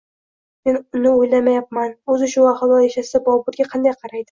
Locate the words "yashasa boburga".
2.87-3.71